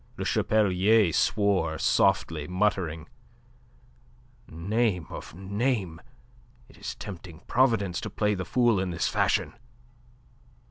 [0.17, 3.07] Le Chapelier swore softly, muttering:
[4.49, 6.01] "Name of a name!
[6.67, 9.53] It is tempting Providence to play the fool in this fashion!"